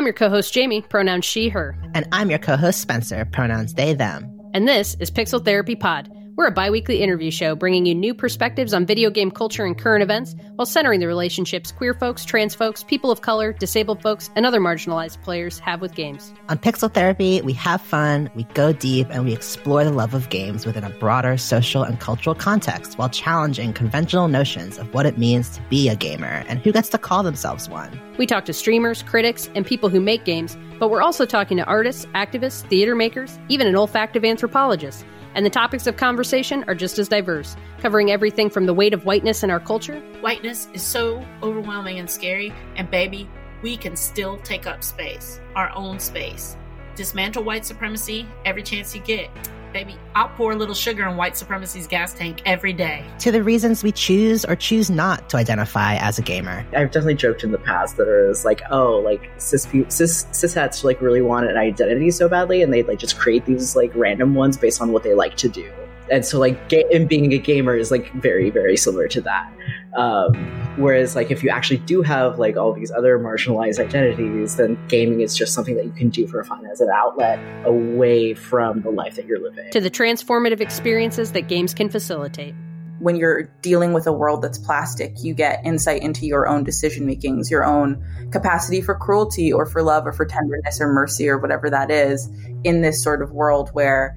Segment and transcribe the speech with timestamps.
[0.00, 1.76] I'm your co host, Jamie, pronouns she, her.
[1.92, 4.34] And I'm your co host, Spencer, pronouns they, them.
[4.54, 6.10] And this is Pixel Therapy Pod.
[6.36, 9.76] We're a bi weekly interview show bringing you new perspectives on video game culture and
[9.76, 14.30] current events while centering the relationships queer folks, trans folks, people of color, disabled folks,
[14.36, 16.32] and other marginalized players have with games.
[16.48, 20.28] On Pixel Therapy, we have fun, we go deep, and we explore the love of
[20.30, 25.18] games within a broader social and cultural context while challenging conventional notions of what it
[25.18, 27.98] means to be a gamer and who gets to call themselves one.
[28.18, 31.64] We talk to streamers, critics, and people who make games, but we're also talking to
[31.64, 36.98] artists, activists, theater makers, even an olfactive anthropologist and the topics of conversation are just
[36.98, 40.00] as diverse, covering everything from the weight of whiteness in our culture.
[40.20, 43.28] Whiteness is so overwhelming and scary, and baby,
[43.62, 46.56] we can still take up space, our own space.
[46.96, 49.30] Dismantle white supremacy every chance you get.
[49.72, 53.04] Baby, I'll pour a little sugar in white supremacy's gas tank every day.
[53.20, 56.66] To the reasons we choose or choose not to identify as a gamer.
[56.76, 60.82] I've definitely joked in the past that it was like, oh, like cis cis cishets
[60.82, 64.34] like really want an identity so badly, and they like just create these like random
[64.34, 65.70] ones based on what they like to do
[66.10, 69.50] and so like ga- and being a gamer is like very very similar to that
[69.96, 70.34] um,
[70.76, 75.20] whereas like if you actually do have like all these other marginalized identities then gaming
[75.20, 78.90] is just something that you can do for fun as an outlet away from the
[78.90, 82.54] life that you're living to the transformative experiences that games can facilitate
[83.00, 87.06] when you're dealing with a world that's plastic, you get insight into your own decision
[87.06, 91.38] makings, your own capacity for cruelty or for love or for tenderness or mercy or
[91.38, 92.30] whatever that is
[92.62, 94.16] in this sort of world where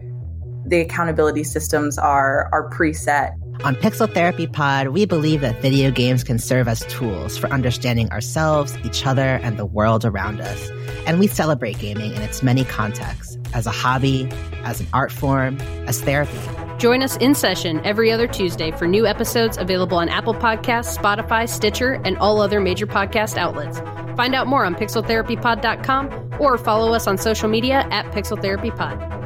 [0.66, 3.34] the accountability systems are are preset.
[3.64, 8.10] On Pixel Therapy Pod, we believe that video games can serve as tools for understanding
[8.12, 10.70] ourselves, each other, and the world around us.
[11.06, 14.30] And we celebrate gaming in its many contexts as a hobby,
[14.64, 16.38] as an art form, as therapy.
[16.78, 21.48] Join us in session every other Tuesday for new episodes available on Apple Podcasts, Spotify,
[21.48, 23.80] Stitcher, and all other major podcast outlets.
[24.18, 29.23] Find out more on pixeltherapypod.com or follow us on social media at pixeltherapypod.